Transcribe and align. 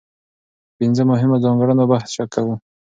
په 0.73 0.73
پنځه 0.77 1.03
مهمو 1.11 1.41
ځانګړنو 1.43 1.83
بحث 1.91 2.11
کوو. 2.33 2.55